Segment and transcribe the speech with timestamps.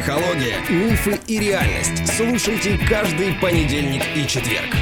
[0.00, 2.06] Психология, мифы и реальность.
[2.16, 4.74] Слушайте каждый понедельник и четверг.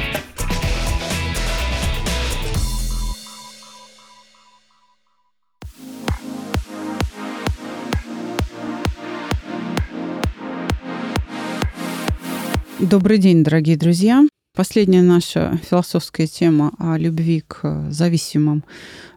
[12.79, 14.25] Добрый день, дорогие друзья.
[14.55, 18.63] Последняя наша философская тема о любви к зависимым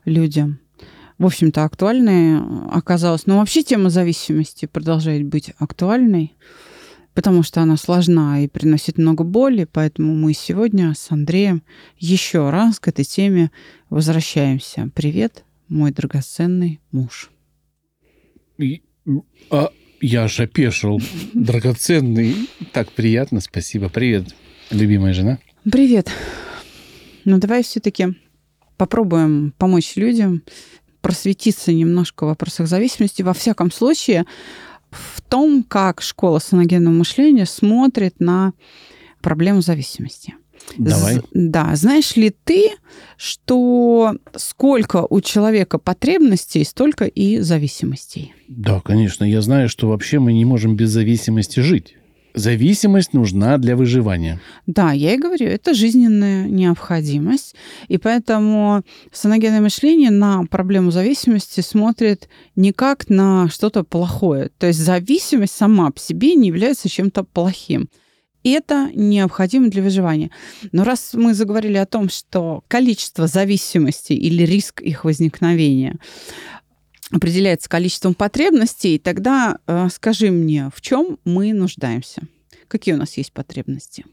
[0.05, 0.60] людям
[1.21, 2.39] в общем-то, актуальной
[2.71, 3.27] оказалась.
[3.27, 6.33] Но вообще тема зависимости продолжает быть актуальной,
[7.13, 11.61] потому что она сложна и приносит много боли, поэтому мы сегодня с Андреем
[11.99, 13.51] еще раз к этой теме
[13.91, 14.89] возвращаемся.
[14.95, 17.29] Привет, мой драгоценный муж.
[18.57, 18.81] И,
[19.51, 19.69] а,
[20.01, 20.99] я же опешил.
[21.33, 22.49] Драгоценный.
[22.73, 23.89] Так приятно, спасибо.
[23.89, 24.35] Привет,
[24.71, 25.37] любимая жена.
[25.71, 26.09] Привет.
[27.25, 28.15] Ну, давай все-таки
[28.75, 30.41] попробуем помочь людям
[31.01, 33.21] просветиться немножко в вопросах зависимости.
[33.21, 34.25] Во всяком случае,
[34.91, 38.53] в том, как школа саногенного мышления смотрит на
[39.21, 40.35] проблему зависимости.
[40.77, 41.15] Давай.
[41.15, 41.75] З- да.
[41.75, 42.71] Знаешь ли ты,
[43.17, 48.33] что сколько у человека потребностей, столько и зависимостей?
[48.47, 49.23] Да, конечно.
[49.23, 51.95] Я знаю, что вообще мы не можем без зависимости жить.
[52.33, 54.39] Зависимость нужна для выживания.
[54.67, 57.55] Да, я и говорю, это жизненная необходимость.
[57.87, 64.49] И поэтому саногенное мышление на проблему зависимости смотрит не как на что-то плохое.
[64.57, 67.89] То есть зависимость сама по себе не является чем-то плохим.
[68.43, 70.31] Это необходимо для выживания.
[70.71, 75.99] Но раз мы заговорили о том, что количество зависимостей или риск их возникновения
[77.11, 82.21] определяется количеством потребностей, тогда э, скажи мне, в чем мы нуждаемся?
[82.67, 84.05] Какие у нас есть потребности?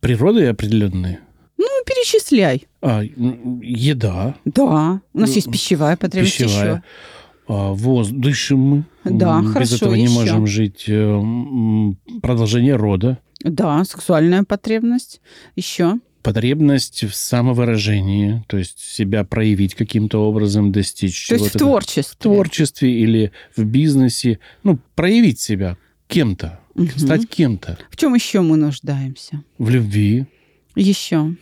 [0.00, 1.20] Природой определенные?
[1.56, 2.66] Ну, перечисляй.
[2.82, 4.34] А, еда.
[4.44, 6.74] Да, у нас есть пищевая потребность пищевая.
[6.74, 6.82] еще.
[7.46, 8.84] А, воз, дышим мы.
[9.04, 10.12] Да, Без хорошо, этого не еще.
[10.12, 10.84] можем жить.
[10.88, 11.22] Э,
[12.22, 13.18] продолжение рода.
[13.40, 15.20] Да, сексуальная потребность.
[15.54, 15.98] Еще.
[16.24, 21.58] Потребность в самовыражении, то есть себя проявить каким-то образом, достичь То есть в чего-то.
[21.58, 22.02] творчестве.
[22.02, 24.38] В творчестве или в бизнесе.
[24.62, 25.76] Ну, проявить себя
[26.06, 26.88] кем-то, Мгм.
[26.98, 27.76] стать кем-то.
[27.90, 29.44] В чем еще мы нуждаемся?
[29.58, 30.24] В любви.
[30.74, 31.36] Еще.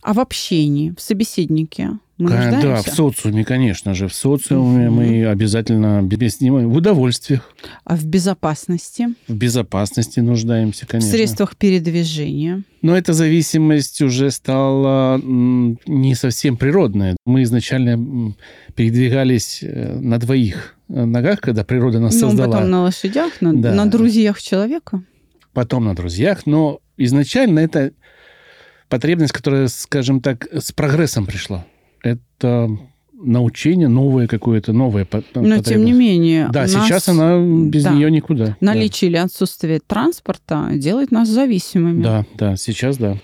[0.00, 2.68] А в общении, в собеседнике мы нуждаемся?
[2.68, 4.08] Да, в социуме, конечно же.
[4.08, 4.94] В социуме Мгм.
[4.96, 11.08] мы обязательно без него- в удовольствиях, А в безопасности, в безопасности нуждаемся, конечно.
[11.08, 12.62] в средствах передвижения.
[12.82, 17.16] Но эта зависимость уже стала не совсем природная.
[17.26, 18.34] Мы изначально
[18.74, 22.52] передвигались э, на двоих э, ногах, когда природа нас ну, создала.
[22.56, 23.74] потом на лошадях, на, Да.
[23.74, 25.02] на друзьях человека.
[25.52, 27.90] потом на друзьях, но изначально это
[28.88, 31.64] потребность, которая, скажем так, с прогрессом пришла.
[32.02, 32.68] Это
[33.12, 37.38] научение новое какое-то, новое Но, тем не менее, Да, сейчас она
[37.68, 37.92] без да.
[37.92, 38.56] нее никуда.
[38.60, 42.02] наличие или отсутствие транспорта делает нас зависимыми.
[42.02, 43.18] Да, да, сейчас да.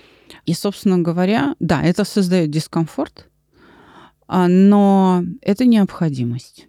[0.45, 3.27] И, собственно говоря, да, это создает дискомфорт,
[4.27, 6.67] а, но это необходимость.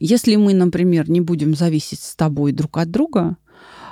[0.00, 3.36] Если мы, например, не будем зависеть с тобой друг от друга,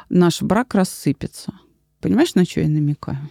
[0.08, 1.54] наш брак рассыпется.
[2.00, 3.30] Понимаешь, на что я намекаю?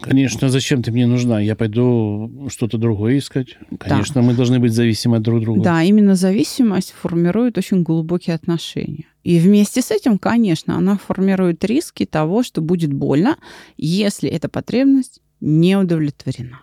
[0.00, 1.40] Конечно, зачем ты мне нужна?
[1.40, 3.58] Я пойду что-то другое искать.
[3.78, 5.62] Конечно, мы должны быть зависимы от друг друга.
[5.62, 9.06] Да, именно зависимость формирует очень глубокие отношения.
[9.24, 13.36] И вместе с этим, конечно, она формирует риски того, что будет больно,
[13.76, 16.60] если эта потребность не удовлетворена.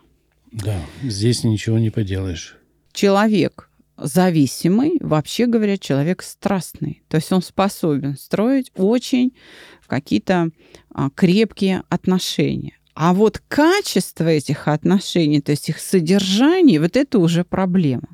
[0.52, 2.58] Да, здесь ничего не поделаешь.
[2.94, 7.04] Человек зависимый, вообще говоря, человек страстный.
[7.10, 9.34] То есть он способен строить очень
[9.88, 10.50] какие-то
[10.94, 12.78] а, крепкие отношения.
[13.00, 18.08] А вот качество этих отношений, то есть их содержание, вот это уже проблема.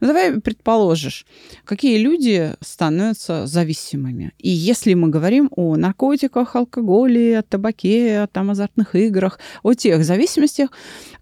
[0.00, 1.26] Ну, давай предположишь,
[1.64, 4.30] какие люди становятся зависимыми.
[4.38, 10.04] И если мы говорим о наркотиках, алкоголе, о табаке, о там, азартных играх, о тех
[10.04, 10.70] зависимостях,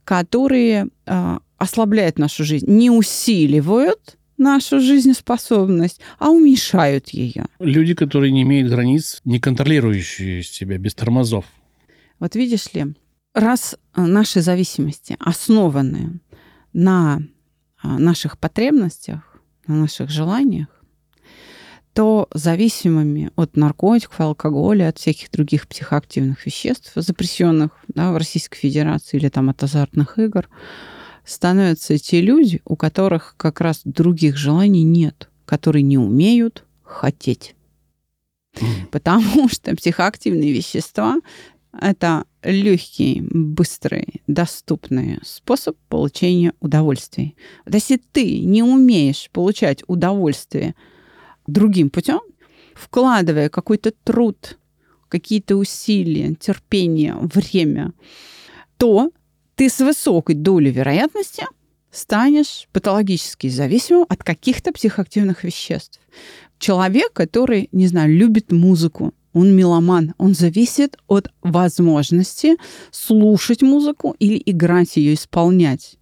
[0.05, 7.47] которые э, ослабляют нашу жизнь, не усиливают нашу жизнеспособность, а уменьшают ее.
[7.61, 11.47] Люди, которые не имеют границ, не контролирующие себя без тормозов.
[12.21, 12.95] Вот видишь ли,
[13.35, 16.21] раз э, наши зависимости основаны
[16.73, 17.23] на
[17.83, 19.37] а, наших потребностях,
[19.67, 20.69] на наших желаниях,
[21.95, 29.17] то зависимыми от наркотиков, алкоголя, от всяких других психоактивных веществ, запрещенных да, в Российской Федерации
[29.17, 30.49] или там от азартных игр,
[31.25, 37.57] становятся те люди, у которых как раз других желаний нет, которые не умеют хотеть.
[38.91, 41.17] Потому что психоактивные вещества
[41.73, 47.35] это легкий, быстрый, доступный способ получения удовольствия.
[47.65, 50.75] Вот если ты не умеешь получать удовольствие
[51.47, 52.21] другим путем,
[52.75, 54.59] вкладывая какой-то труд,
[55.09, 57.93] какие-то усилия, терпение, время,
[58.77, 59.11] то
[59.55, 61.45] ты с высокой долей вероятности
[61.91, 66.01] станешь патологически зависимым от каких-то психоактивных веществ.
[66.59, 72.57] Человек, который, не знаю, любит музыку, он меломан, он зависит от возможности
[72.91, 75.97] слушать музыку или играть ее, исполнять.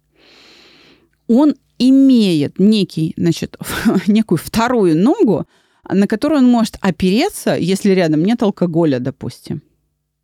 [1.27, 3.57] Он имеет некий, значит,
[4.07, 5.45] некую вторую ногу,
[5.87, 9.61] на которую он может опереться, если рядом нет алкоголя, допустим.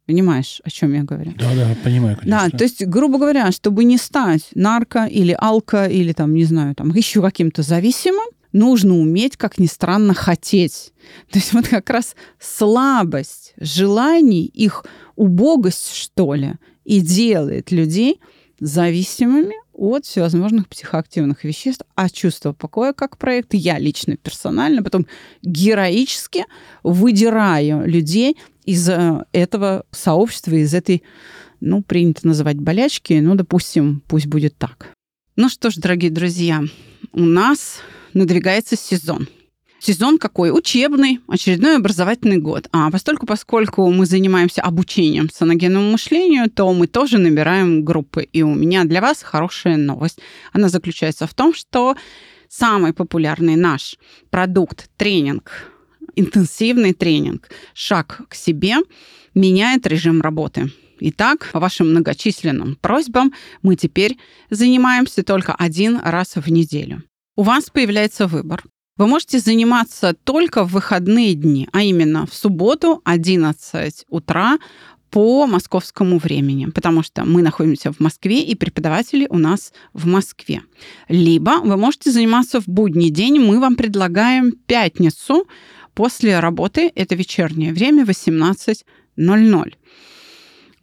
[0.05, 1.33] Понимаешь, о чем я говорю?
[1.35, 2.49] Да, да, понимаю, конечно.
[2.51, 6.75] Да, то есть, грубо говоря, чтобы не стать нарко или алко или там, не знаю,
[6.75, 10.93] там еще каким-то зависимым, нужно уметь, как ни странно, хотеть.
[11.31, 14.85] То есть вот как раз слабость желаний, их
[15.15, 16.53] убогость, что ли,
[16.83, 18.19] и делает людей
[18.59, 25.05] зависимыми от всевозможных психоактивных веществ, а чувство покоя как проект я лично персонально потом
[25.41, 26.45] героически
[26.81, 31.03] выдираю людей из э, этого сообщества, из этой,
[31.59, 34.93] ну, принято называть болячки, ну, допустим, пусть будет так.
[35.35, 36.63] Ну что ж, дорогие друзья,
[37.11, 37.81] у нас
[38.15, 39.27] надвигается сезон.
[39.79, 40.49] Сезон какой?
[40.49, 42.67] Учебный, очередной образовательный год.
[42.71, 48.23] А постольку, поскольку мы занимаемся обучением саногенному мышлению, то мы тоже набираем группы.
[48.23, 50.17] И у меня для вас хорошая новость.
[50.53, 51.95] Она заключается в том, что
[52.49, 53.97] самый популярный наш
[54.31, 55.71] продукт, тренинг,
[56.15, 58.77] интенсивный тренинг, шаг к себе,
[59.35, 60.71] меняет режим работы.
[60.99, 64.17] Итак, по вашим многочисленным просьбам мы теперь
[64.49, 67.03] занимаемся только один раз в неделю.
[67.37, 68.63] У вас появляется выбор.
[68.95, 74.57] Вы можете заниматься только в выходные дни, а именно в субботу 11 утра
[75.09, 80.61] по московскому времени, потому что мы находимся в Москве, и преподаватели у нас в Москве.
[81.09, 83.39] Либо вы можете заниматься в будний день.
[83.39, 85.45] Мы вам предлагаем пятницу
[85.93, 89.73] после работы, это вечернее время, 18.00.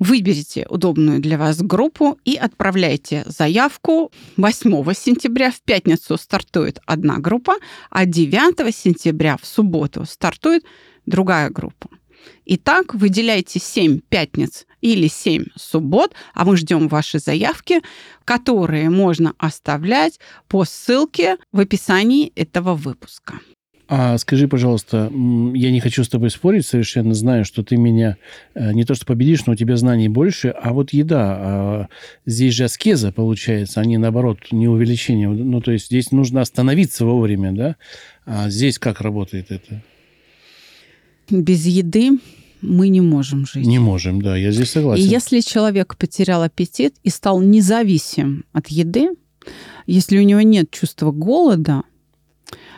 [0.04, 4.10] Выберите удобную для вас группу и отправляйте заявку.
[4.36, 7.54] 8 сентября в пятницу стартует одна группа,
[7.88, 10.64] а 9 сентября в субботу стартует
[11.06, 11.88] другая группа.
[12.46, 17.80] Итак, выделяйте 7 пятниц или 7 суббот, а мы ждем ваши заявки,
[18.24, 20.18] которые можно оставлять
[20.48, 23.38] по ссылке в описании этого выпуска.
[23.88, 28.16] А скажи, пожалуйста, я не хочу с тобой спорить, совершенно знаю, что ты меня
[28.54, 31.88] э, не то что победишь, но у тебя знаний больше, а вот еда, а
[32.24, 35.28] здесь же аскеза получается, а не наоборот, не увеличение.
[35.28, 37.76] Ну, то есть здесь нужно остановиться вовремя, да?
[38.24, 39.82] А здесь как работает это?
[41.28, 42.18] Без еды
[42.62, 43.66] мы не можем жить.
[43.66, 45.04] Не можем, да, я здесь согласен.
[45.04, 49.10] И если человек потерял аппетит и стал независим от еды,
[49.86, 51.82] если у него нет чувства голода,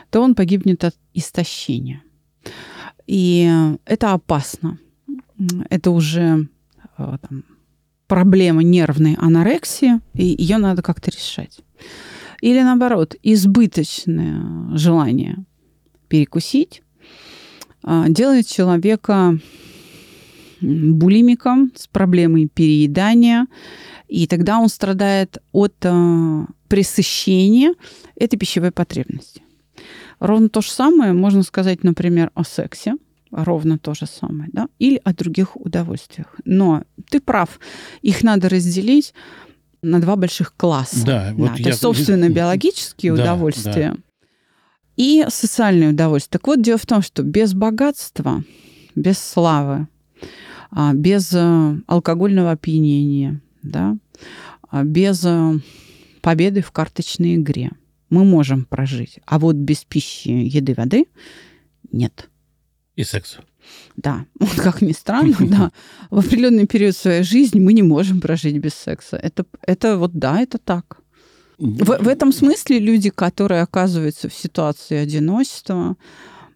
[0.09, 2.01] то он погибнет от истощения.
[3.07, 3.51] И
[3.85, 4.79] это опасно.
[5.69, 6.47] Это уже
[6.97, 7.43] э, там,
[8.07, 11.59] проблема нервной анорексии, и ее надо как-то решать.
[12.41, 15.37] Или наоборот, избыточное желание
[16.07, 16.81] перекусить
[17.83, 19.37] э, делает человека
[20.61, 23.47] булимиком с проблемой переедания,
[24.07, 27.73] и тогда он страдает от э, пресыщения
[28.15, 29.41] этой пищевой потребности.
[30.19, 32.95] Ровно то же самое можно сказать, например, о сексе.
[33.31, 36.35] Ровно то же самое, да, или о других удовольствиях.
[36.45, 37.59] Но ты прав,
[38.01, 39.13] их надо разделить
[39.81, 41.05] на два больших класса.
[41.05, 41.63] Да, вот да, я...
[41.63, 43.97] То есть, собственно, биологические да, удовольствия да.
[44.95, 46.31] и социальные удовольствия.
[46.31, 48.43] Так вот, дело в том, что без богатства,
[48.95, 49.87] без славы,
[50.71, 53.97] а, без э, алкогольного опьянения, да,
[54.69, 55.59] а, без э,
[56.21, 57.71] победы в карточной игре–
[58.15, 59.19] мы можем прожить.
[59.25, 61.05] А вот без пищи, еды, воды
[61.91, 62.29] нет.
[62.95, 63.43] И секса.
[63.97, 65.71] Да, вот как ни странно, да,
[66.09, 69.17] в определенный период своей жизни мы не можем прожить без секса.
[69.17, 70.99] Это, это вот да, это так.
[71.57, 75.95] В, в этом смысле люди, которые оказываются в ситуации одиночества,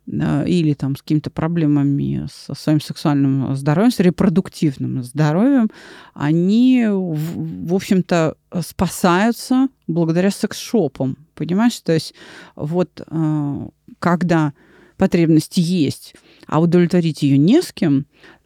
[0.09, 5.69] или там с какими-то проблемами со своим сексуальным здоровьем, с репродуктивным здоровьем,
[6.13, 11.79] они, в общем-то, спасаются благодаря секс-шопам, понимаешь?
[11.81, 12.13] То есть
[12.55, 13.67] вот э,
[13.99, 14.53] когда
[14.97, 16.15] потребность есть,
[16.47, 18.05] а удовлетворить ее не с кем,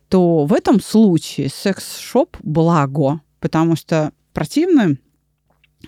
[0.10, 4.98] то в этом случае секс-шоп благо, потому что противно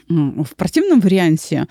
[0.07, 1.67] в противном варианте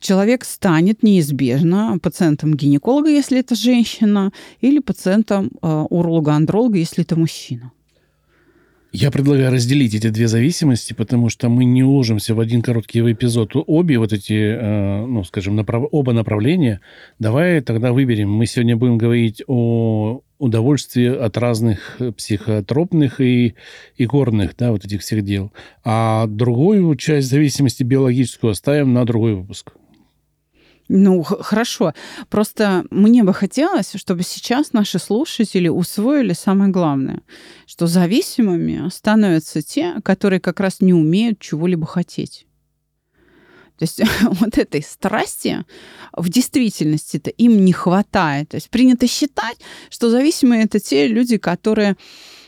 [0.00, 7.72] человек станет неизбежно пациентом гинеколога, если это женщина, или пациентом э, уролога-андролога, если это мужчина.
[8.90, 13.52] Я предлагаю разделить эти две зависимости, потому что мы не уложимся в один короткий эпизод.
[13.54, 15.84] Обе вот эти, э, ну, скажем, направ...
[15.90, 16.80] оба направления.
[17.18, 18.30] Давай тогда выберем.
[18.30, 23.54] Мы сегодня будем говорить о удовольствии от разных психотропных и,
[23.96, 25.52] и горных, да, вот этих всех дел.
[25.84, 29.72] А другую часть зависимости биологическую оставим на другой выпуск.
[30.88, 31.92] Ну, хорошо.
[32.30, 37.20] Просто мне бы хотелось, чтобы сейчас наши слушатели усвоили самое главное,
[37.66, 42.47] что зависимыми становятся те, которые как раз не умеют чего-либо хотеть.
[43.78, 45.64] То есть вот этой страсти
[46.12, 48.50] в действительности-то им не хватает.
[48.50, 49.58] То есть принято считать,
[49.90, 51.96] что зависимые это те люди, которые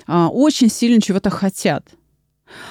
[0.07, 1.87] а, очень сильно чего-то хотят.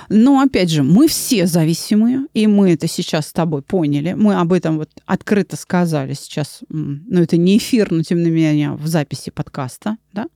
[0.09, 4.13] Но, опять же, мы все зависимые, и мы это сейчас с тобой поняли.
[4.13, 6.61] Мы об этом вот открыто сказали сейчас.
[6.69, 10.27] Ну, это не эфир, но тем не менее в записи подкаста, да?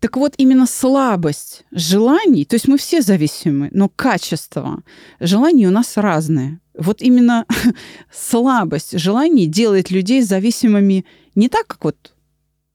[0.00, 4.82] Так вот, именно слабость желаний, то есть мы все зависимы, но качество
[5.20, 6.58] желаний у нас разное.
[6.76, 7.46] Вот именно
[8.12, 12.14] слабость желаний делает людей зависимыми не так, как вот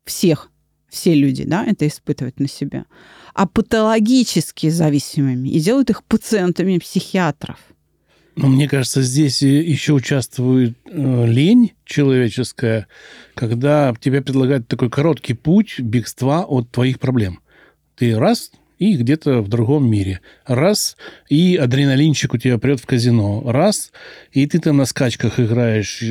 [0.06, 0.50] всех,
[0.90, 2.86] все люди, да, это испытывают на себя,
[3.34, 7.60] а патологически зависимыми и делают их пациентами психиатров.
[8.38, 12.88] Но мне кажется, здесь еще участвует э, лень человеческая,
[13.34, 17.40] когда тебе предлагают такой короткий путь бегства от твоих проблем.
[17.96, 20.22] Ты раз и где-то в другом мире.
[20.46, 20.98] Раз,
[21.30, 23.44] и адреналинчик у тебя прет в казино.
[23.46, 23.92] Раз,
[24.32, 26.02] и ты там на скачках играешь.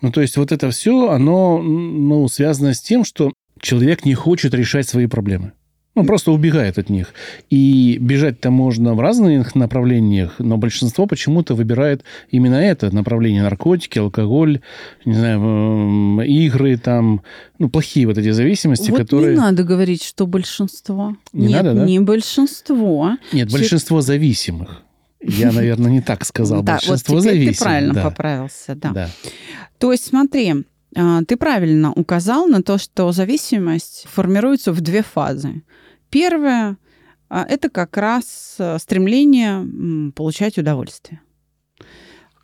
[0.00, 4.54] Ну, то есть вот это все, оно ну, связано с тем, что человек не хочет
[4.54, 5.52] решать свои проблемы.
[5.96, 7.12] Он просто убегает от них.
[7.50, 13.42] И бежать-то можно в разных направлениях, но большинство почему-то выбирает именно это направление.
[13.42, 14.60] Наркотики, алкоголь,
[15.04, 17.22] не знаю, игры там.
[17.58, 19.34] Ну, плохие вот эти зависимости, вот которые...
[19.34, 21.16] не надо говорить, что большинство.
[21.32, 21.84] Не Нет, надо, да?
[21.84, 23.16] не большинство.
[23.32, 24.82] Нет, Все- большинство зависимых.
[25.20, 26.62] Я, наверное, не так сказал.
[26.62, 27.58] Да, вот большинство теперь зависимых.
[27.58, 28.02] ты правильно да.
[28.04, 28.90] поправился, да.
[28.90, 29.10] Да.
[29.78, 35.62] То есть смотри, ты правильно указал на то, что зависимость формируется в две фазы.
[36.10, 36.76] Первая
[37.30, 41.20] а, это как раз а, стремление получать удовольствие.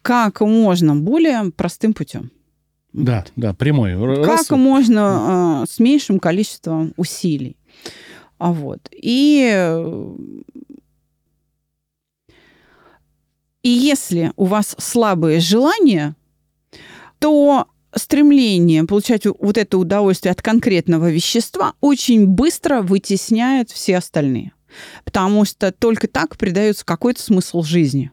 [0.00, 2.30] Как можно более простым путем.
[2.92, 3.90] Да, да, прямой.
[3.92, 7.56] Р- Как раз- можно а, с меньшим количеством усилий.
[8.38, 8.88] А вот.
[8.92, 10.16] И, э,
[13.62, 16.14] и если у вас слабые желания,
[17.18, 24.52] то стремление получать вот это удовольствие от конкретного вещества очень быстро вытесняет все остальные.
[25.04, 28.10] Потому что только так придается какой-то смысл жизни.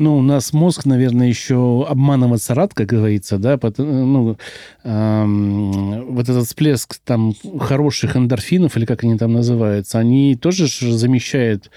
[0.00, 4.38] Ну, у нас мозг, наверное, еще обманываться рад, как говорится, да, пот- ну,
[4.82, 11.70] эм, вот этот всплеск там хороших эндорфинов, или как они там называются, они тоже замещают,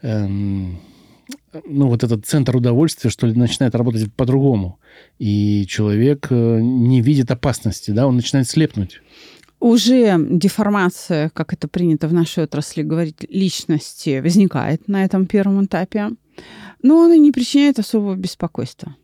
[0.00, 0.80] эм,
[1.64, 4.78] ну, вот этот центр удовольствия, что ли, начинает работать по-другому.
[5.18, 9.00] И человек э, не видит опасности, да, он начинает слепнуть.
[9.60, 16.10] Уже деформация, как это принято в нашей отрасли говорить, личности возникает на этом первом этапе,
[16.82, 18.94] но она не причиняет особого беспокойства.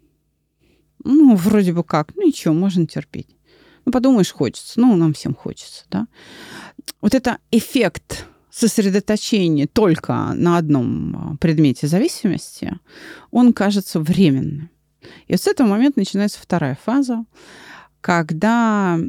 [1.03, 3.37] Ну, вроде бы как, ну ничего, можно терпеть.
[3.85, 4.81] Ну, подумаешь, хочется.
[4.81, 6.07] Ну, нам всем хочется, да.
[7.01, 12.73] Вот это эффект сосредоточения только на одном а, предмете зависимости,
[13.33, 14.71] он кажется временным.
[15.27, 17.25] И вот с этого момента начинается вторая фаза,
[18.01, 19.01] когда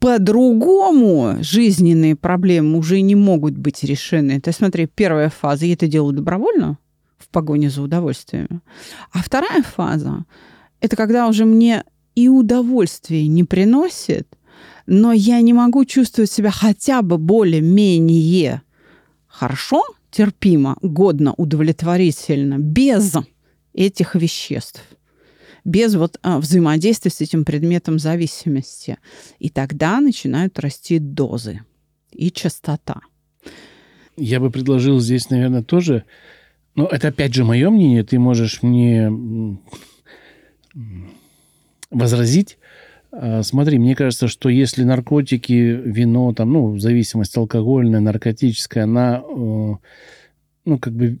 [0.00, 4.40] по-другому жизненные проблемы уже не могут быть решены.
[4.40, 6.78] То есть, смотри, первая фаза, я это делаю добровольно,
[7.18, 8.62] в погоне за удовольствием.
[9.12, 10.24] А вторая фаза–
[10.80, 11.84] это когда уже мне
[12.16, 14.28] и удовольствие не приносит,
[14.86, 18.62] но я не могу чувствовать себя хотя бы более-менее
[19.38, 23.14] хорошо, терпимо, годно, удовлетворительно, без
[23.72, 24.82] этих веществ
[25.64, 28.96] без вот а, взаимодействия с этим предметом зависимости.
[29.38, 31.60] И тогда начинают расти дозы
[32.10, 33.00] и частота.
[34.16, 36.04] Я бы предложил здесь, наверное, тоже...
[36.74, 38.02] Но это, опять же, мое мнение.
[38.04, 39.10] Ты можешь мне
[41.90, 42.57] возразить.
[43.10, 49.74] А, Смотри, мне кажется, что если наркотики, вино, там, ну, зависимость алкогольная, наркотическая, она, э,
[50.64, 51.18] ну, как бы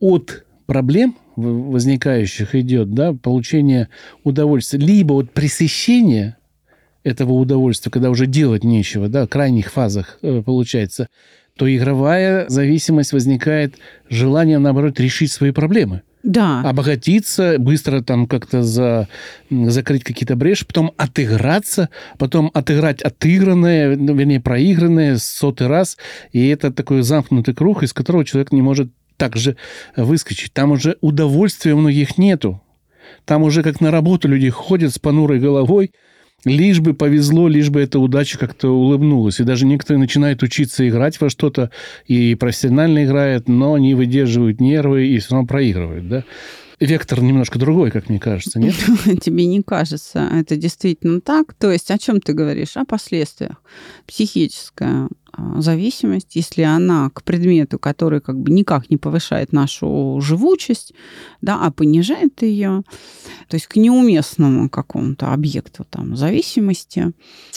[0.00, 3.88] от проблем возникающих идет, да, получение
[4.22, 6.38] удовольствия, либо от пресыщения
[7.02, 11.08] этого удовольствия, когда уже делать нечего, да, в крайних фазах э, получается,
[11.56, 13.76] то игровая зависимость возникает
[14.08, 16.02] желанием, наоборот, решить свои проблемы.
[16.24, 16.62] Да.
[16.62, 19.08] обогатиться, быстро там как-то за,
[19.50, 25.98] закрыть какие-то бреши, потом отыграться, потом отыграть отыгранное, ну, вернее, проигранное сотый раз.
[26.32, 29.56] И это такой замкнутый круг, из которого человек не может также
[29.96, 30.54] выскочить.
[30.54, 32.62] Там уже удовольствия у многих нету.
[33.26, 35.92] Там уже как на работу люди ходят с понурой головой,
[36.44, 39.40] лишь бы повезло, лишь бы эта удача как-то улыбнулась.
[39.40, 41.70] И даже некоторые начинают учиться играть во что-то
[42.06, 46.24] и профессионально играют, но не выдерживают нервы и все равно проигрывают, да?
[46.84, 48.74] Вектор немножко другой, как мне кажется, нет?
[49.22, 51.54] Тебе не кажется, это действительно так.
[51.54, 52.76] То есть о чем ты говоришь?
[52.76, 53.62] О последствиях.
[54.06, 60.92] Психическая а, зависимость, если она к предмету, который как бы никак не повышает нашу живучесть,
[61.40, 62.82] да, а понижает ее,
[63.48, 67.12] то есть к неуместному какому-то объекту там зависимости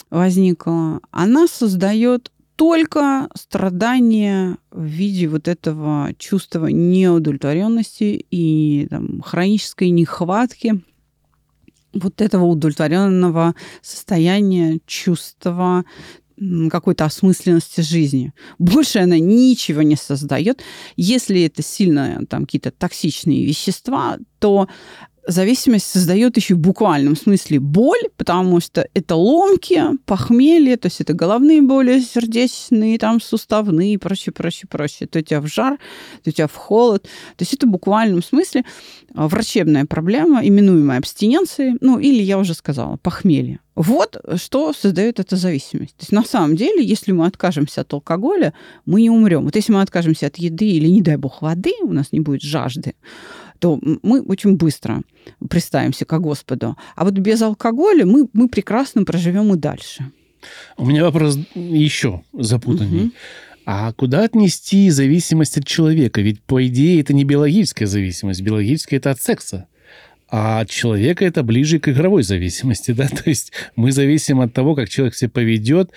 [0.10, 10.82] возникла, она создает только страдания в виде вот этого чувства неудовлетворенности и там, хронической нехватки
[11.94, 15.86] вот этого удовлетворенного состояния, чувства
[16.70, 18.34] какой-то осмысленности жизни.
[18.60, 20.62] Больше она ничего не создает.
[20.96, 24.68] Если это сильно там какие-то токсичные вещества, то
[25.28, 31.14] зависимость создает еще в буквальном смысле боль, потому что это ломки, похмелье, то есть это
[31.14, 35.08] головные боли, сердечные, там суставные и прочее, прочее, прочее.
[35.08, 35.78] То у тебя в жар,
[36.24, 37.04] то у тебя в холод.
[37.04, 38.64] То есть это в буквальном смысле
[39.14, 43.60] а, врачебная проблема, именуемая абстиненцией, ну или, я уже сказала, похмелье.
[43.76, 45.96] Вот что создает эта зависимость.
[45.98, 48.54] То есть на самом деле, если мы откажемся от алкоголя,
[48.88, 49.46] мы не умрем.
[49.46, 52.42] Вот если мы откажемся от еды или, не дай бог, воды, у нас не будет
[52.42, 52.96] жажды,
[53.60, 55.02] то мы очень быстро
[55.50, 56.78] приставимся к Господу.
[56.96, 60.12] А вот без алкоголя мы, мы прекрасно проживем и дальше.
[60.78, 63.06] У меня вопрос еще запутанный.
[63.06, 63.12] Угу.
[63.66, 66.22] А куда отнести зависимость от человека?
[66.22, 68.42] Ведь, по идее, это не биологическая зависимость.
[68.42, 69.68] Биологическая– это от секса.
[70.30, 74.76] А от человека это ближе к игровой зависимости, да, то есть мы зависим от того,
[74.76, 75.92] как человек себя поведет,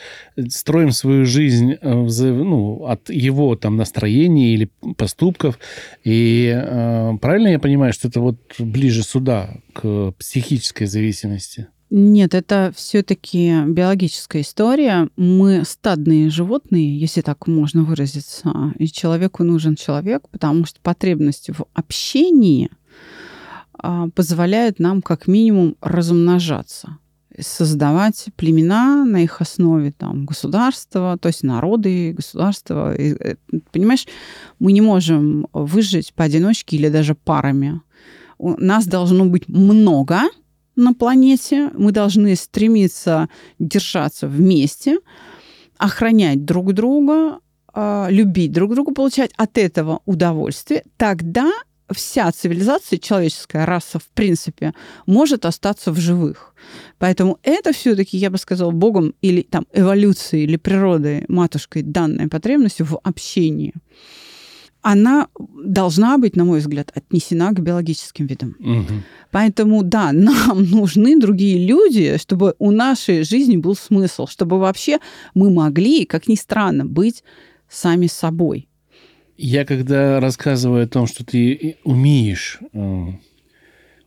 [0.49, 5.59] строим свою жизнь э, ну, от его там настроения или поступков.
[6.05, 11.67] И э, правильно я понимаю, что это вот ближе сюда, к психической зависимости?
[11.93, 15.09] Нет, это все-таки биологическая история.
[15.17, 21.65] Мы стадные животные, если так можно выразиться, и человеку нужен человек, потому что потребность в
[21.75, 22.71] общении–
[23.83, 26.99] а, позволяет нам как минимум размножаться
[27.39, 32.95] создавать племена на их основе, там, государства, то есть народы, государства.
[32.95, 33.37] И, э,
[33.73, 34.07] понимаешь,
[34.59, 37.81] мы не можем выжить поодиночке или даже парами.
[38.39, 40.23] У нас должно быть много
[40.77, 44.99] на планете, мы должны стремиться держаться вместе,
[45.79, 47.39] охранять друг друга,
[47.73, 51.51] а, любить друг друга, получать от этого удовольствие, тогда
[51.93, 54.75] вся цивилизация, человеческая раса, в принципе,
[55.07, 56.55] может остаться в живых.
[56.99, 62.87] Поэтому это все-таки, я бы сказала, Богом или там эволюцией или природой, матушкой данной потребностью
[62.87, 63.73] в общении.
[64.83, 68.57] Она должна быть, на мой взгляд, отнесена к биологическим видам.
[68.59, 69.03] Угу.
[69.31, 74.99] Поэтому, да, нам нужны другие люди, чтобы у нашей жизни был смысл, чтобы вообще
[75.35, 77.25] мы могли, как ни странно, быть
[77.69, 78.70] сами собой.
[79.43, 83.07] Я когда рассказываю о том, что ты умеешь э,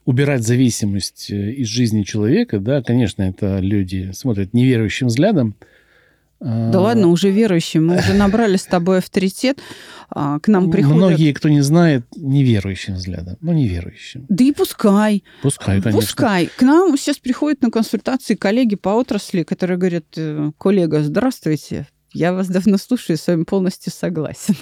[0.05, 5.55] убирать зависимость э, из жизни человека, да, конечно, это люди смотрят неверующим взглядом.
[6.39, 7.81] А, да ладно, уже верующие.
[7.81, 9.57] Мы уже набрали с тобой авторитет.
[10.11, 10.97] А, к нам приходят...
[10.97, 13.37] Многие, кто не знает, неверующим взглядом.
[13.41, 14.27] Ну, неверующим.
[14.29, 15.23] Да и пускай.
[15.41, 15.99] Пускай, конечно.
[15.99, 16.45] Пускай.
[16.55, 22.33] К нам сейчас приходят на консультации коллеги по отрасли, которые говорят, «Э, коллега, здравствуйте, я
[22.33, 24.55] вас давно слушаю, с вами полностью согласен.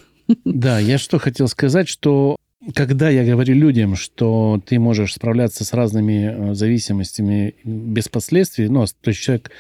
[0.46, 2.36] Да, я что хотел сказать, что
[2.76, 8.86] когда я говорю людям, что ты можешь справляться с разными э, зависимостями без последствий, ну,
[8.86, 9.52] то есть человек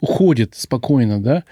[0.00, 1.44] уходит спокойно, да,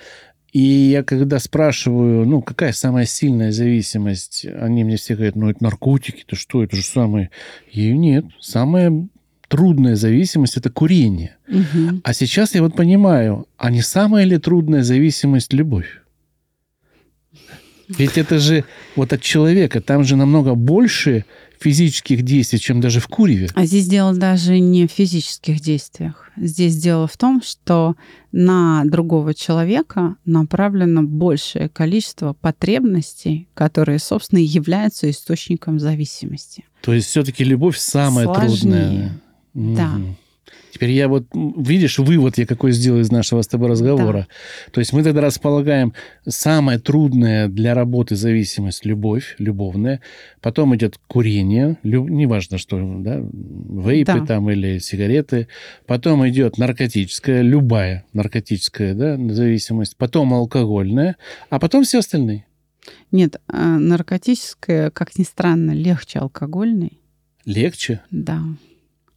[0.52, 5.62] и я когда спрашиваю, ну, какая самая сильная зависимость, они мне все говорят, ну, это
[5.62, 7.30] наркотики, это что, это же самое...
[7.70, 9.06] И нет, самая
[9.48, 11.36] трудная зависимость– это курение.
[11.46, 12.00] Угу.
[12.02, 16.00] А сейчас я вот понимаю, а не самая ли трудная зависимость– любовь?
[17.88, 18.64] Ведь это же
[18.96, 21.24] вот от человека, там же намного больше
[21.60, 23.48] физических действий, чем даже в куреве.
[23.54, 26.30] А здесь дело даже не в физических действиях.
[26.36, 27.96] Здесь дело в том, что
[28.32, 36.64] на другого человека направлено большее количество потребностей, которые, собственно, являются источником зависимости.
[36.82, 38.50] То есть все-таки любовь самая Сложнее.
[38.52, 39.20] трудная.
[39.54, 39.90] Да.
[40.70, 44.26] Теперь я вот, видишь, вывод я какой сделал из нашего с тобой разговора.
[44.66, 44.72] Да.
[44.72, 45.94] То есть мы тогда располагаем
[46.28, 50.02] самое трудное для работы зависимость– любовь, любовная.
[50.42, 52.10] Потом идет курение, люб...
[52.10, 54.26] неважно что, да, вейпы да.
[54.26, 55.48] там или сигареты.
[55.86, 59.96] Потом идет наркотическая, любая наркотическая да, зависимость.
[59.96, 61.16] Потом алкогольная,
[61.48, 62.44] а потом все остальные.
[63.10, 67.00] Нет, а наркотическая, как ни странно, легче алкогольной.
[67.44, 68.00] Легче?
[68.10, 68.42] Да.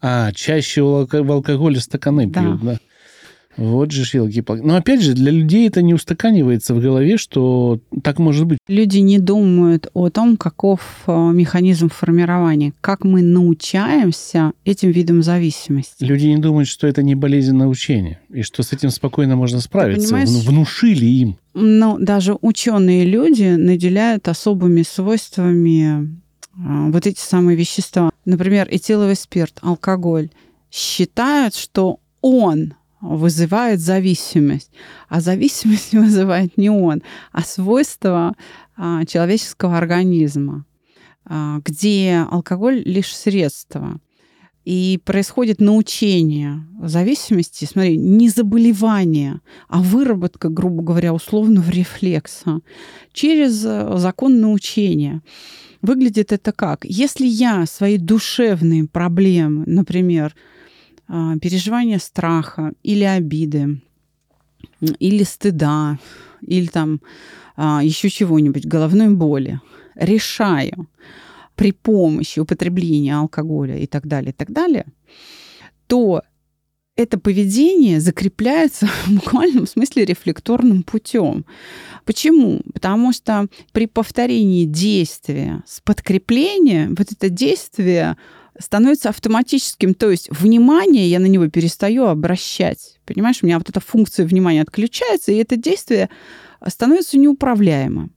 [0.01, 2.41] А, чаще в алкоголе стаканы да.
[2.41, 2.77] пьют, да.
[3.59, 4.41] Вот же елки.
[4.47, 8.59] Но опять же, для людей это не устаканивается в голове, что так может быть.
[8.69, 16.05] Люди не думают о том, каков э, механизм формирования, как мы научаемся этим видам зависимости.
[16.05, 20.15] Люди не думают, что это не болезненное учение, и что с этим спокойно можно справиться.
[20.15, 21.37] Внушили им.
[21.53, 26.07] Но даже ученые люди наделяют особыми свойствами
[26.59, 30.29] вот эти самые вещества, например, этиловый спирт, алкоголь,
[30.69, 34.71] считают, что он вызывает зависимость.
[35.07, 38.35] А зависимость вызывает не он, а свойства
[38.75, 40.65] а, человеческого организма,
[41.25, 43.99] а, где алкоголь лишь средство.
[44.65, 52.59] И происходит научение зависимости, смотри, не заболевание, а выработка, грубо говоря, условного рефлекса
[53.13, 55.23] через э, закон научения.
[55.81, 56.83] Выглядит это как?
[56.83, 60.35] Если я свои душевные проблемы, например,
[61.07, 63.81] а, переживание страха или обиды,
[64.99, 65.97] или стыда,
[66.41, 67.01] или там
[67.55, 69.61] а, еще чего-нибудь, головной боли,
[69.95, 70.87] решаю
[71.55, 74.85] при помощи употребления алкоголя и так далее, и так далее,
[75.87, 76.21] то
[76.99, 81.45] это поведение закрепляется в буквальном смысле рефлекторным путем.
[82.05, 82.61] Почему?
[82.73, 88.17] Потому что при повторении действия с подкреплением вот это действие
[88.59, 92.99] становится автоматическим, то есть внимание я на него перестаю обращать.
[93.05, 96.09] Понимаешь, у меня вот эта функция внимания отключается, и это действие
[96.67, 98.11] становится неуправляемым.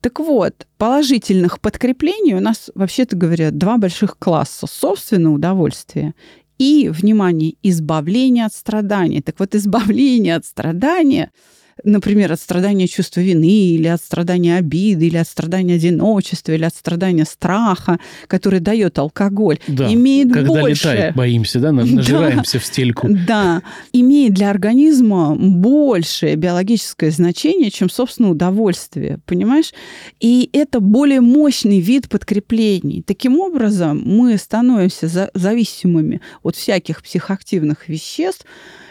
[0.00, 4.66] Так вот, положительных подкреплений у нас, вообще-то говоря, два больших класса.
[4.66, 6.14] Собственное удовольствие
[6.60, 9.22] и, внимание, избавление от страданий.
[9.22, 11.30] Так вот, избавление от страдания–
[11.84, 16.74] например, от страдания чувства вины, или от страдания обиды, или от страдания одиночества, или от
[16.74, 20.88] страдания страха, который дает алкоголь, да, имеет когда больше...
[20.88, 23.08] летает, боимся, да, нажираемся да, в стельку.
[23.30, 23.62] Да,
[23.92, 29.72] имеет для организма большее биологическое значение, чем, собственно, удовольствие, понимаешь?
[30.20, 33.02] И это более мощный вид подкреплений.
[33.02, 38.46] Таким образом, мы становимся зависимыми от всяких психоактивных веществ,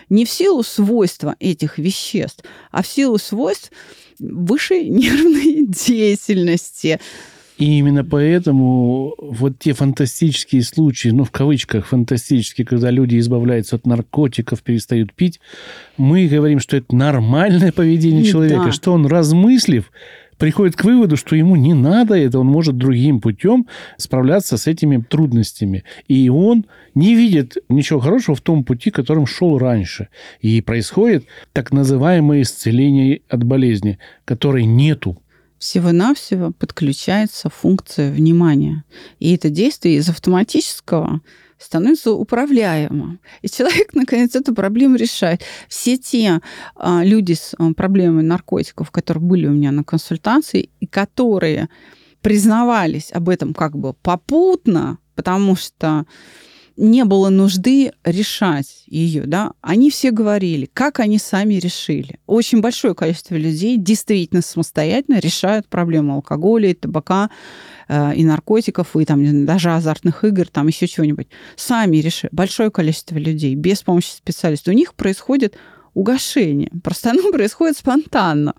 [0.10, 3.72] не в силу свойства этих веществ, а в силу свойств
[4.20, 7.00] высшей нервной деятельности.
[7.58, 13.86] И именно поэтому вот те фантастические случаи, ну, в кавычках фантастические, когда люди избавляются от
[13.86, 15.42] наркотиков, перестают пить,
[15.98, 18.72] мы говорим, что это нормальное поведение человека, да.
[18.72, 19.92] что он, размыслив,
[20.40, 24.98] приходит к выводу, что ему не надо это, он может другим путем справляться с этими
[24.98, 25.84] трудностями.
[26.08, 30.08] И он не видит ничего хорошего в том пути, которым шел раньше.
[30.40, 35.22] И происходит так называемое исцеление от болезни, которой нету
[35.60, 38.86] всего-навсего подключается функция внимания.
[39.20, 41.20] И это действие из автоматического
[41.60, 43.20] становится управляемым.
[43.42, 45.44] И человек, наконец, эту проблему решает.
[45.68, 46.42] Все те
[46.76, 51.70] а, люди с а, проблемой наркотиков, которые были у меня на консультации, и которые
[52.22, 56.06] признавались об этом как бы попутно, потому что
[56.80, 62.20] не было нужды решать ее, да, они все говорили, как они сами решили.
[62.26, 67.30] Очень большое количество людей действительно самостоятельно решают проблему алкоголя табака,
[67.90, 71.28] э, и наркотиков, и там даже азартных игр, там еще чего-нибудь.
[71.58, 72.34] Сами решают.
[72.34, 74.72] Большое количество людей без помощи специалиста.
[74.72, 75.58] У них происходит
[75.94, 76.72] угошение.
[76.82, 78.54] Просто оно происходит спонтанно.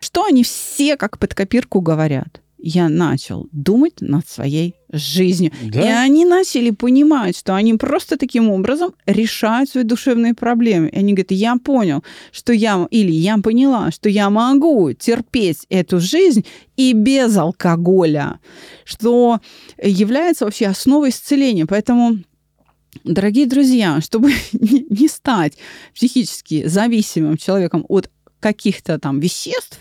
[0.00, 2.40] Что они все как под копирку говорят?
[2.66, 5.52] Я начал думать над своей жизнью.
[5.62, 5.80] Да?
[5.80, 10.88] И они начали понимать, что они просто таким образом решают свои душевные проблемы.
[10.88, 16.00] И они говорят, я понял, что я, или я поняла, что я могу терпеть эту
[16.00, 16.46] жизнь
[16.76, 18.40] и без алкоголя,
[18.86, 19.40] что
[19.82, 21.66] является вообще основой исцеления.
[21.66, 22.18] Поэтому
[23.02, 25.58] Дорогие друзья, чтобы не стать
[25.94, 29.80] психически зависимым человеком от каких-то там веществ,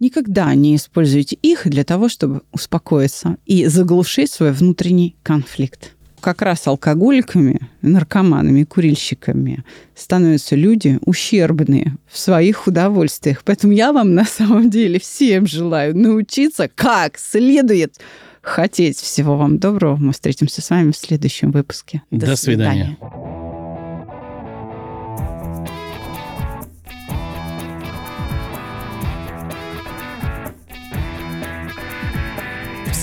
[0.00, 5.94] Никогда не используйте их для того, чтобы успокоиться и заглушить свой внутренний конфликт.
[6.20, 13.42] Как раз алкоголиками, наркоманами, курильщиками становятся люди ущербные в своих удовольствиях.
[13.44, 17.98] Поэтому я вам на самом деле всем желаю научиться, как следует
[18.42, 18.98] хотеть.
[18.98, 19.96] Всего вам доброго.
[19.96, 22.02] Мы встретимся с вами в следующем выпуске.
[22.10, 22.96] До, До свидания.
[23.00, 23.37] свидания.